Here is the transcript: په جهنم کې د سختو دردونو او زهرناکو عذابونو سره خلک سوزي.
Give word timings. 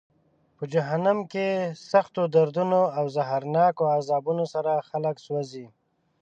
په 0.57 0.63
جهنم 0.73 1.19
کې 1.31 1.47
د 1.59 1.75
سختو 1.91 2.21
دردونو 2.35 2.81
او 2.97 3.05
زهرناکو 3.15 3.83
عذابونو 3.95 4.45
سره 4.53 4.71
خلک 4.89 5.15
سوزي. 5.25 5.65